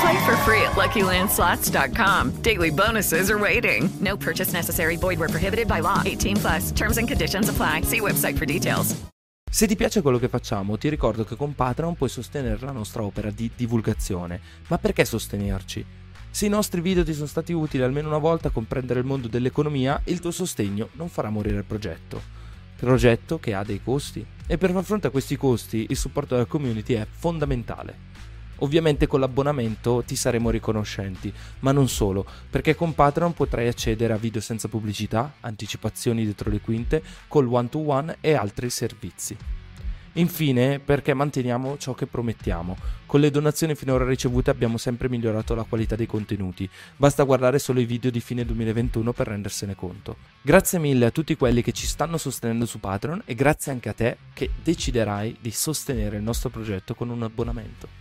Play 0.00 0.24
for 0.24 0.36
free 0.44 0.62
at 0.62 0.76
LuckyLandSlots.com. 0.76 2.40
Daily 2.42 2.70
bonuses 2.70 3.30
are 3.30 3.38
waiting. 3.38 3.90
No 4.00 4.16
purchase 4.16 4.52
necessary. 4.52 4.96
Void 4.96 5.18
where 5.18 5.28
prohibited 5.28 5.66
by 5.66 5.80
law. 5.80 6.02
18 6.04 6.36
plus. 6.36 6.70
Terms 6.72 6.98
and 6.98 7.08
conditions 7.08 7.48
apply. 7.48 7.82
See 7.82 8.00
website 8.00 8.36
for 8.36 8.46
details. 8.46 8.94
Se 9.50 9.66
ti 9.66 9.76
piace 9.76 10.02
quello 10.02 10.18
che 10.18 10.28
facciamo, 10.28 10.76
ti 10.76 10.90
ricordo 10.90 11.24
che 11.24 11.34
con 11.34 11.54
Patreon 11.54 11.96
puoi 11.96 12.10
sostenere 12.10 12.58
la 12.60 12.70
nostra 12.70 13.02
opera 13.02 13.30
di 13.30 13.50
divulgazione. 13.56 14.40
Ma 14.68 14.78
perché 14.78 15.04
sostenerci? 15.04 15.84
Se 16.30 16.46
i 16.46 16.50
nostri 16.50 16.82
video 16.82 17.02
ti 17.02 17.14
sono 17.14 17.26
stati 17.26 17.52
utili 17.52 17.82
almeno 17.82 18.08
una 18.08 18.18
volta 18.18 18.48
a 18.48 18.50
comprendere 18.52 19.00
il 19.00 19.06
mondo 19.06 19.26
dell'economia, 19.26 20.00
il 20.04 20.20
tuo 20.20 20.30
sostegno 20.30 20.90
non 20.92 21.08
farà 21.08 21.30
morire 21.30 21.56
il 21.56 21.64
progetto. 21.64 22.20
Progetto 22.76 23.40
che 23.40 23.54
ha 23.54 23.64
dei 23.64 23.80
costi. 23.82 24.24
E 24.46 24.58
per 24.58 24.70
far 24.70 24.84
fronte 24.84 25.06
a 25.06 25.10
questi 25.10 25.36
costi, 25.36 25.86
il 25.88 25.96
supporto 25.96 26.34
della 26.34 26.46
community 26.46 26.94
è 26.94 27.06
fondamentale. 27.08 28.06
Ovviamente 28.58 29.06
con 29.06 29.20
l'abbonamento 29.20 30.02
ti 30.04 30.16
saremo 30.16 30.50
riconoscenti, 30.50 31.32
ma 31.60 31.72
non 31.72 31.88
solo, 31.88 32.26
perché 32.50 32.74
con 32.74 32.94
Patreon 32.94 33.34
potrai 33.34 33.68
accedere 33.68 34.12
a 34.12 34.18
video 34.18 34.40
senza 34.40 34.68
pubblicità, 34.68 35.34
anticipazioni 35.40 36.24
dietro 36.24 36.50
le 36.50 36.60
quinte, 36.60 37.02
col 37.28 37.46
one-to-one 37.46 38.16
e 38.20 38.34
altri 38.34 38.70
servizi. 38.70 39.36
Infine, 40.14 40.80
perché 40.80 41.14
manteniamo 41.14 41.76
ciò 41.78 41.94
che 41.94 42.06
promettiamo. 42.06 42.76
Con 43.06 43.20
le 43.20 43.30
donazioni 43.30 43.76
finora 43.76 44.04
ricevute 44.04 44.50
abbiamo 44.50 44.76
sempre 44.76 45.08
migliorato 45.08 45.54
la 45.54 45.62
qualità 45.62 45.94
dei 45.94 46.06
contenuti. 46.06 46.68
Basta 46.96 47.22
guardare 47.22 47.60
solo 47.60 47.78
i 47.78 47.84
video 47.84 48.10
di 48.10 48.20
fine 48.20 48.44
2021 48.44 49.12
per 49.12 49.28
rendersene 49.28 49.76
conto. 49.76 50.16
Grazie 50.42 50.80
mille 50.80 51.06
a 51.06 51.10
tutti 51.10 51.36
quelli 51.36 51.62
che 51.62 51.72
ci 51.72 51.86
stanno 51.86 52.16
sostenendo 52.16 52.66
su 52.66 52.80
Patreon 52.80 53.22
e 53.26 53.34
grazie 53.34 53.70
anche 53.70 53.88
a 53.88 53.94
te 53.94 54.16
che 54.32 54.50
deciderai 54.60 55.36
di 55.40 55.52
sostenere 55.52 56.16
il 56.16 56.22
nostro 56.22 56.48
progetto 56.48 56.94
con 56.94 57.10
un 57.10 57.22
abbonamento. 57.22 57.97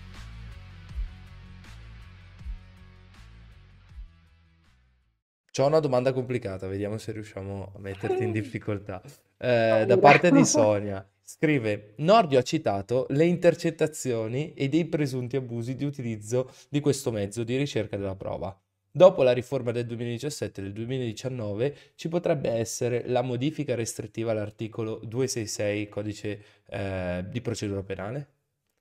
C'ho 5.58 5.66
una 5.66 5.80
domanda 5.80 6.13
complicata, 6.13 6.67
vediamo 6.67 7.00
se 7.00 7.11
riusciamo 7.11 7.72
a 7.75 7.80
metterti 7.80 8.22
in 8.22 8.31
difficoltà. 8.31 9.02
Eh, 9.39 9.86
da 9.88 9.97
parte 9.97 10.30
di 10.30 10.45
Sonia, 10.45 11.03
scrive: 11.19 11.95
Nordio 11.97 12.38
ha 12.38 12.44
citato 12.44 13.08
le 13.09 13.25
intercettazioni 13.25 14.53
e 14.53 14.69
dei 14.69 14.85
presunti 14.85 15.35
abusi 15.35 15.75
di 15.75 15.83
utilizzo 15.83 16.52
di 16.69 16.80
questo 16.80 17.09
mezzo 17.09 17.44
di 17.44 17.58
ricerca 17.58 17.97
della 17.97 18.16
prova. 18.16 18.56
Dopo 18.91 19.23
la 19.23 19.31
riforma 19.31 19.72
del 19.72 19.88
2017 19.88 20.62
e 20.62 20.63
del 20.63 20.73
2019 20.73 21.75
ci 21.96 22.07
potrebbe 22.07 22.51
essere 22.51 23.07
la 23.07 23.23
modifica 23.23 23.73
restrittiva 23.73 24.34
all'articolo 24.34 25.00
266 25.06 25.90
codice 25.90 26.44
eh, 26.67 27.25
di 27.28 27.41
procedura 27.41 27.81
penale? 27.81 28.28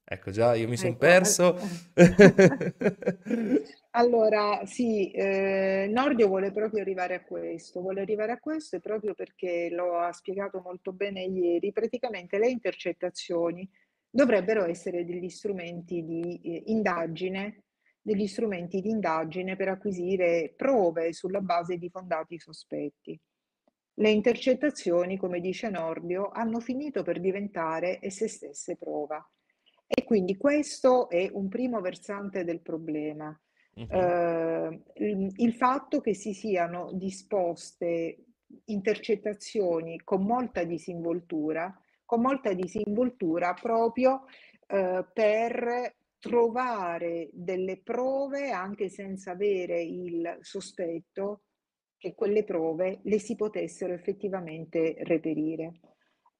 Ecco, 0.04 0.30
già 0.30 0.54
io 0.54 0.68
mi 0.68 0.76
sono 0.76 0.90
Ecco, 0.90 0.98
perso. 0.98 1.58
Allora, 3.98 4.60
sì, 4.66 5.10
eh, 5.10 5.88
Nordio 5.90 6.28
vuole 6.28 6.52
proprio 6.52 6.82
arrivare 6.82 7.14
a 7.14 7.24
questo, 7.24 7.80
vuole 7.80 8.02
arrivare 8.02 8.30
a 8.30 8.38
questo 8.38 8.76
e 8.76 8.80
proprio 8.80 9.14
perché 9.14 9.70
lo 9.70 9.96
ha 9.96 10.12
spiegato 10.12 10.60
molto 10.60 10.92
bene 10.92 11.22
ieri, 11.22 11.72
praticamente 11.72 12.36
le 12.38 12.50
intercettazioni 12.50 13.66
dovrebbero 14.10 14.66
essere 14.66 15.06
degli 15.06 15.30
strumenti 15.30 16.04
di 16.04 16.38
eh, 16.42 16.64
indagine, 16.66 17.62
degli 18.02 18.26
strumenti 18.26 18.82
di 18.82 18.90
indagine 18.90 19.56
per 19.56 19.68
acquisire 19.68 20.52
prove 20.54 21.14
sulla 21.14 21.40
base 21.40 21.78
di 21.78 21.88
fondati 21.88 22.38
sospetti. 22.38 23.18
Le 23.94 24.10
intercettazioni, 24.10 25.16
come 25.16 25.40
dice 25.40 25.70
Nordio, 25.70 26.28
hanno 26.28 26.60
finito 26.60 27.02
per 27.02 27.18
diventare 27.18 27.98
esse 28.02 28.28
stesse 28.28 28.76
prova. 28.76 29.26
E 29.86 30.04
quindi 30.04 30.36
questo 30.36 31.08
è 31.08 31.30
un 31.32 31.48
primo 31.48 31.80
versante 31.80 32.44
del 32.44 32.60
problema. 32.60 33.34
Il, 34.94 35.32
il 35.36 35.52
fatto 35.54 36.00
che 36.00 36.14
si 36.14 36.32
siano 36.32 36.92
disposte 36.92 38.24
intercettazioni 38.66 40.00
con 40.02 40.22
molta 40.22 40.64
disinvoltura, 40.64 41.78
con 42.04 42.22
molta 42.22 42.52
disinvoltura 42.52 43.52
proprio 43.54 44.24
eh, 44.66 45.04
per 45.12 45.94
trovare 46.18 47.28
delle 47.32 47.80
prove 47.82 48.50
anche 48.50 48.88
senza 48.88 49.32
avere 49.32 49.82
il 49.82 50.38
sospetto 50.40 51.42
che 51.98 52.14
quelle 52.14 52.44
prove 52.44 53.00
le 53.02 53.18
si 53.18 53.36
potessero 53.36 53.92
effettivamente 53.92 54.96
reperire. 55.00 55.80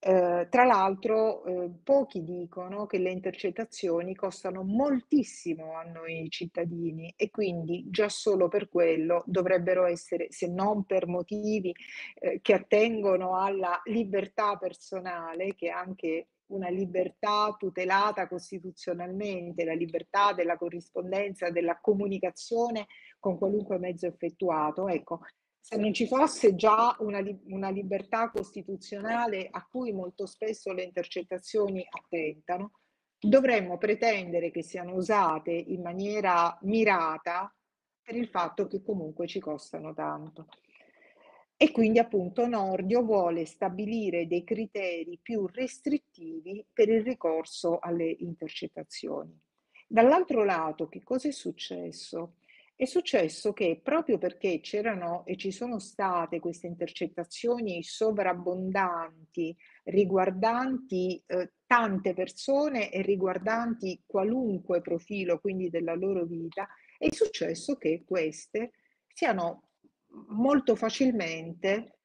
Eh, 0.07 0.47
tra 0.49 0.63
l'altro, 0.63 1.43
eh, 1.43 1.69
pochi 1.83 2.23
dicono 2.23 2.85
che 2.85 2.97
le 2.97 3.11
intercettazioni 3.11 4.15
costano 4.15 4.63
moltissimo 4.63 5.73
a 5.75 5.83
noi 5.83 6.29
cittadini 6.29 7.13
e 7.17 7.29
quindi 7.29 7.83
già 7.89 8.07
solo 8.07 8.47
per 8.47 8.69
quello 8.69 9.23
dovrebbero 9.25 9.85
essere, 9.85 10.27
se 10.29 10.47
non 10.47 10.85
per 10.85 11.07
motivi 11.07 11.75
eh, 12.19 12.39
che 12.41 12.53
attengono 12.53 13.35
alla 13.35 13.81
libertà 13.83 14.55
personale, 14.55 15.55
che 15.55 15.67
è 15.67 15.71
anche 15.71 16.27
una 16.51 16.69
libertà 16.69 17.53
tutelata 17.59 18.29
costituzionalmente, 18.29 19.65
la 19.65 19.73
libertà 19.73 20.31
della 20.31 20.55
corrispondenza, 20.55 21.49
della 21.49 21.79
comunicazione 21.81 22.85
con 23.19 23.37
qualunque 23.37 23.77
mezzo 23.77 24.07
effettuato. 24.07 24.87
Ecco, 24.87 25.19
se 25.69 25.75
non 25.75 25.91
ci 25.91 26.07
fosse 26.07 26.55
già 26.55 26.95
una, 26.99 27.21
una 27.47 27.69
libertà 27.69 28.29
costituzionale 28.29 29.49
a 29.51 29.67
cui 29.69 29.91
molto 29.91 30.25
spesso 30.25 30.71
le 30.71 30.83
intercettazioni 30.83 31.85
attentano, 31.89 32.71
dovremmo 33.19 33.77
pretendere 33.77 34.49
che 34.49 34.63
siano 34.63 34.93
usate 34.93 35.51
in 35.51 35.81
maniera 35.81 36.57
mirata 36.61 37.53
per 38.01 38.15
il 38.15 38.29
fatto 38.29 38.65
che 38.67 38.81
comunque 38.81 39.27
ci 39.27 39.41
costano 39.41 39.93
tanto. 39.93 40.47
E 41.57 41.71
quindi 41.73 41.99
appunto 41.99 42.47
Nordio 42.47 43.01
vuole 43.01 43.45
stabilire 43.45 44.25
dei 44.25 44.45
criteri 44.45 45.19
più 45.21 45.47
restrittivi 45.47 46.65
per 46.71 46.87
il 46.87 47.03
ricorso 47.03 47.79
alle 47.79 48.15
intercettazioni. 48.19 49.37
Dall'altro 49.85 50.45
lato, 50.45 50.87
che 50.87 51.03
cosa 51.03 51.27
è 51.27 51.31
successo? 51.31 52.35
È 52.79 52.85
successo 52.85 53.53
che 53.53 53.81
proprio 53.81 54.19
perché 54.19 54.59
c'erano 54.59 55.25
e 55.25 55.35
ci 55.35 55.49
sono 55.49 55.79
state 55.79 56.39
queste 56.39 56.67
intercettazioni 56.67 57.81
sovrabbondanti, 57.81 59.57
riguardanti 59.85 61.19
eh, 61.25 61.53
tante 61.65 62.13
persone 62.13 62.91
e 62.91 63.01
riguardanti 63.01 64.03
qualunque 64.05 64.81
profilo, 64.81 65.39
quindi 65.39 65.71
della 65.71 65.95
loro 65.95 66.23
vita, 66.25 66.67
è 66.99 67.11
successo 67.11 67.77
che 67.77 68.03
queste 68.05 68.73
siano 69.11 69.69
molto 70.27 70.75
facilmente 70.75 71.97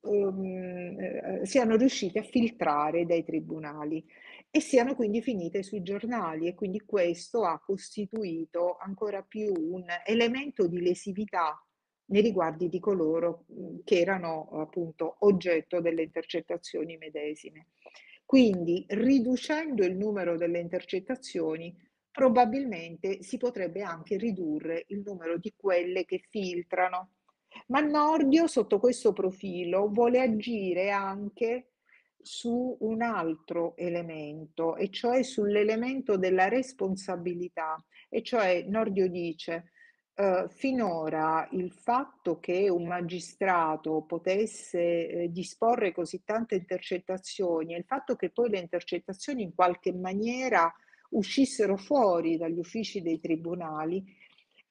ehm, 0.00 0.96
eh, 1.00 1.40
siano 1.42 1.74
riuscite 1.74 2.20
a 2.20 2.22
filtrare 2.22 3.04
dai 3.04 3.24
tribunali 3.24 4.06
e 4.50 4.60
siano 4.60 4.96
quindi 4.96 5.22
finite 5.22 5.62
sui 5.62 5.82
giornali 5.82 6.48
e 6.48 6.54
quindi 6.54 6.80
questo 6.80 7.44
ha 7.44 7.60
costituito 7.60 8.76
ancora 8.80 9.22
più 9.22 9.52
un 9.54 9.84
elemento 10.04 10.66
di 10.66 10.80
lesività 10.80 11.64
nei 12.06 12.22
riguardi 12.22 12.68
di 12.68 12.80
coloro 12.80 13.44
mh, 13.46 13.78
che 13.84 14.00
erano 14.00 14.48
appunto 14.60 15.16
oggetto 15.20 15.80
delle 15.80 16.02
intercettazioni 16.02 16.96
medesime. 16.96 17.68
Quindi 18.24 18.84
riducendo 18.88 19.84
il 19.84 19.96
numero 19.96 20.36
delle 20.36 20.58
intercettazioni 20.58 21.76
probabilmente 22.10 23.22
si 23.22 23.36
potrebbe 23.36 23.82
anche 23.82 24.16
ridurre 24.16 24.84
il 24.88 25.02
numero 25.04 25.38
di 25.38 25.52
quelle 25.56 26.04
che 26.04 26.24
filtrano. 26.28 27.12
Ma 27.68 27.80
Nordio 27.80 28.46
sotto 28.46 28.78
questo 28.78 29.12
profilo 29.12 29.88
vuole 29.88 30.20
agire 30.20 30.90
anche 30.90 31.69
su 32.22 32.76
un 32.80 33.02
altro 33.02 33.76
elemento, 33.76 34.76
e 34.76 34.90
cioè 34.90 35.22
sull'elemento 35.22 36.16
della 36.16 36.48
responsabilità. 36.48 37.82
E 38.08 38.22
cioè 38.22 38.64
Nordio 38.66 39.08
dice, 39.08 39.70
eh, 40.14 40.46
finora 40.50 41.48
il 41.52 41.72
fatto 41.72 42.38
che 42.38 42.68
un 42.68 42.86
magistrato 42.86 44.02
potesse 44.02 45.08
eh, 45.08 45.32
disporre 45.32 45.92
così 45.92 46.22
tante 46.24 46.56
intercettazioni 46.56 47.74
e 47.74 47.78
il 47.78 47.84
fatto 47.84 48.16
che 48.16 48.30
poi 48.30 48.50
le 48.50 48.58
intercettazioni 48.58 49.42
in 49.42 49.54
qualche 49.54 49.94
maniera 49.94 50.70
uscissero 51.10 51.76
fuori 51.76 52.36
dagli 52.36 52.58
uffici 52.58 53.00
dei 53.00 53.18
tribunali 53.18 54.04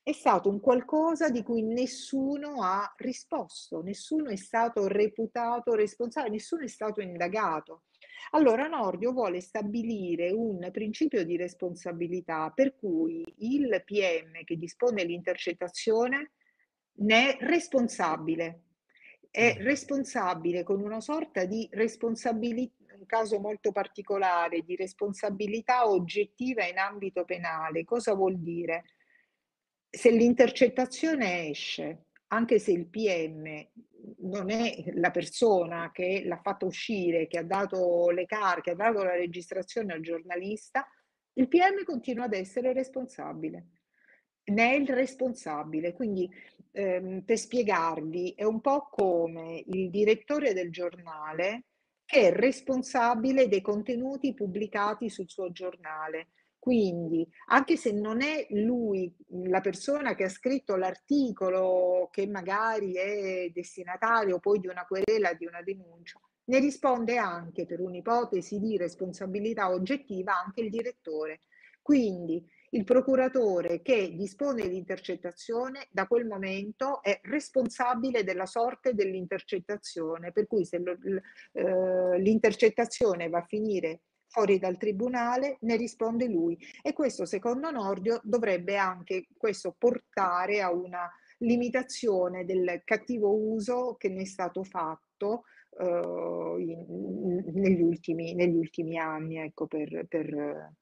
è 0.09 0.13
stato 0.13 0.49
un 0.49 0.59
qualcosa 0.59 1.29
di 1.29 1.43
cui 1.43 1.61
nessuno 1.61 2.63
ha 2.63 2.91
risposto, 2.97 3.83
nessuno 3.83 4.29
è 4.29 4.35
stato 4.35 4.87
reputato 4.87 5.75
responsabile, 5.75 6.33
nessuno 6.33 6.63
è 6.63 6.67
stato 6.67 6.99
indagato. 6.99 7.83
Allora 8.31 8.67
Nordio 8.67 9.11
vuole 9.11 9.39
stabilire 9.39 10.31
un 10.31 10.67
principio 10.71 11.23
di 11.23 11.37
responsabilità 11.37 12.51
per 12.55 12.75
cui 12.75 13.23
il 13.37 13.83
PM 13.85 14.43
che 14.45 14.57
dispone 14.57 15.03
l'intercettazione 15.03 16.31
ne 17.01 17.37
è 17.37 17.45
responsabile, 17.45 18.63
è 19.29 19.57
mm. 19.59 19.61
responsabile 19.61 20.63
con 20.63 20.81
una 20.81 21.01
sorta 21.01 21.45
di 21.45 21.69
responsabilità, 21.71 22.95
un 22.97 23.05
caso 23.05 23.39
molto 23.39 23.71
particolare, 23.71 24.63
di 24.63 24.75
responsabilità 24.75 25.87
oggettiva 25.87 26.65
in 26.65 26.79
ambito 26.79 27.25
penale. 27.25 27.85
Cosa 27.85 28.15
vuol 28.15 28.39
dire? 28.39 28.85
Se 29.89 30.11
l'intercettazione 30.11 31.49
esce, 31.49 32.05
anche 32.27 32.59
se 32.59 32.71
il 32.71 32.87
PM 32.87 33.67
non 34.19 34.49
è 34.49 34.83
la 34.93 35.11
persona 35.11 35.91
che 35.91 36.23
l'ha 36.25 36.39
fatta 36.41 36.65
uscire, 36.65 37.27
che 37.27 37.39
ha 37.39 37.43
dato 37.43 38.09
le 38.09 38.25
carte, 38.25 38.61
che 38.61 38.71
ha 38.71 38.75
dato 38.75 39.03
la 39.03 39.15
registrazione 39.15 39.93
al 39.93 40.01
giornalista, 40.01 40.87
il 41.33 41.47
PM 41.47 41.83
continua 41.83 42.25
ad 42.25 42.33
essere 42.33 42.73
responsabile. 42.73 43.67
Ne 44.51 44.71
è 44.71 44.75
il 44.75 44.87
responsabile. 44.87 45.93
Quindi, 45.93 46.29
ehm, 46.71 47.21
per 47.21 47.37
spiegarvi, 47.37 48.33
è 48.35 48.43
un 48.43 48.61
po' 48.61 48.89
come 48.89 49.63
il 49.65 49.89
direttore 49.89 50.53
del 50.53 50.71
giornale 50.71 51.65
che 52.05 52.29
è 52.29 52.31
responsabile 52.31 53.47
dei 53.47 53.61
contenuti 53.61 54.33
pubblicati 54.33 55.09
sul 55.09 55.29
suo 55.29 55.51
giornale 55.51 56.29
quindi, 56.59 57.25
anche 57.47 57.77
se 57.77 57.93
non 57.93 58.21
è 58.21 58.45
lui 58.49 59.15
la 59.45 59.61
persona 59.61 60.13
che 60.13 60.25
ha 60.25 60.29
scritto 60.29 60.75
l'articolo, 60.75 62.09
che 62.11 62.27
magari 62.27 62.95
è 62.95 63.49
destinatario 63.53 64.39
poi 64.39 64.59
di 64.59 64.67
una 64.67 64.85
querela, 64.85 65.33
di 65.33 65.45
una 65.45 65.61
denuncia, 65.61 66.19
ne 66.45 66.59
risponde 66.59 67.17
anche 67.17 67.65
per 67.65 67.79
un'ipotesi 67.79 68.59
di 68.59 68.75
responsabilità 68.75 69.71
oggettiva 69.71 70.37
anche 70.37 70.61
il 70.61 70.69
direttore. 70.69 71.39
Quindi 71.81 72.45
il 72.71 72.83
procuratore 72.83 73.81
che 73.81 74.13
dispone 74.15 74.65
l'intercettazione 74.67 75.87
da 75.89 76.07
quel 76.07 76.27
momento 76.27 77.01
è 77.01 77.19
responsabile 77.23 78.23
della 78.23 78.45
sorte 78.45 78.93
dell'intercettazione, 78.93 80.31
per 80.31 80.45
cui 80.45 80.65
se 80.65 80.77
lo, 80.79 80.95
eh, 81.53 82.19
l'intercettazione 82.19 83.29
va 83.29 83.39
a 83.39 83.45
finire 83.47 84.01
fuori 84.29 84.59
dal 84.59 84.77
tribunale, 84.77 85.57
ne 85.61 85.75
risponde 85.75 86.27
lui. 86.27 86.57
E 86.81 86.93
questo, 86.93 87.25
secondo 87.25 87.69
Nordio, 87.71 88.21
dovrebbe 88.23 88.77
anche 88.77 89.27
questo 89.35 89.75
portare 89.77 90.61
a 90.61 90.71
una 90.71 91.09
limitazione 91.39 92.45
del 92.45 92.81
cattivo 92.83 93.33
uso 93.33 93.95
che 93.97 94.09
ne 94.09 94.21
è 94.21 94.25
stato 94.25 94.63
fatto 94.63 95.43
uh, 95.69 96.57
in, 96.57 97.43
negli, 97.53 97.81
ultimi, 97.81 98.33
negli, 98.33 98.55
ultimi, 98.55 98.97
anni, 98.97 99.37
ecco, 99.37 99.67
per, 99.67 100.05
per, 100.07 100.73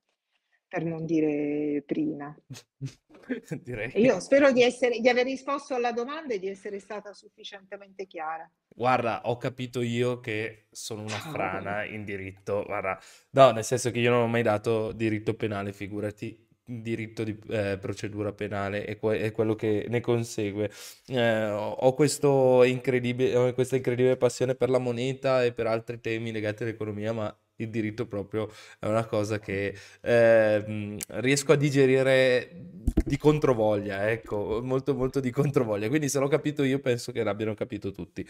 per 0.67 0.83
non 0.83 1.05
dire 1.05 1.81
prima. 1.85 2.35
Direi. 3.61 3.91
Io 3.95 4.19
spero 4.19 4.51
di, 4.51 4.63
essere, 4.63 4.99
di 4.99 5.09
aver 5.09 5.25
risposto 5.25 5.75
alla 5.75 5.91
domanda 5.91 6.33
e 6.33 6.39
di 6.39 6.47
essere 6.47 6.79
stata 6.79 7.13
sufficientemente 7.13 8.07
chiara. 8.07 8.49
Guarda, 8.67 9.21
ho 9.25 9.37
capito 9.37 9.81
io 9.81 10.19
che 10.19 10.67
sono 10.71 11.01
una 11.01 11.15
ah, 11.15 11.31
frana 11.31 11.83
in 11.85 12.05
diritto. 12.05 12.63
Guarda, 12.65 12.99
no, 13.31 13.51
nel 13.51 13.63
senso 13.63 13.91
che 13.91 13.99
io 13.99 14.11
non 14.11 14.21
ho 14.21 14.27
mai 14.27 14.43
dato 14.43 14.91
diritto 14.91 15.33
penale, 15.35 15.73
figurati 15.73 16.45
diritto 16.69 17.23
di 17.23 17.37
eh, 17.49 17.77
procedura 17.79 18.33
penale 18.33 18.85
e, 18.85 18.97
que- 18.97 19.19
e, 19.19 19.31
quello 19.31 19.55
che 19.55 19.85
ne 19.89 20.01
consegue. 20.01 20.69
Eh, 21.07 21.49
ho, 21.49 21.93
questo 21.93 22.63
incredibile, 22.63 23.35
ho 23.35 23.53
questa 23.53 23.77
incredibile 23.77 24.17
passione 24.17 24.55
per 24.55 24.69
la 24.69 24.77
moneta 24.77 25.43
e 25.43 25.53
per 25.53 25.67
altri 25.67 25.99
temi 25.99 26.31
legati 26.31 26.63
all'economia, 26.63 27.13
ma 27.13 27.37
il 27.57 27.69
diritto 27.69 28.07
proprio 28.07 28.49
è 28.79 28.85
una 28.87 29.05
cosa 29.05 29.39
che 29.39 29.75
eh, 30.01 30.97
riesco 31.07 31.51
a 31.51 31.55
digerire 31.55 32.49
di 33.05 33.17
controvoglia, 33.17 34.09
ecco, 34.09 34.61
molto 34.63 34.93
molto 34.93 35.19
di 35.19 35.31
controvoglia. 35.31 35.87
Quindi 35.87 36.09
se 36.09 36.19
l'ho 36.19 36.27
capito 36.27 36.63
io 36.63 36.79
penso 36.79 37.11
che 37.11 37.23
l'abbiano 37.23 37.53
capito 37.53 37.91
tutti. 37.91 38.27